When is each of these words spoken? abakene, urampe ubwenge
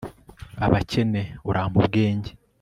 abakene, 0.65 1.21
urampe 1.49 1.75
ubwenge 1.81 2.31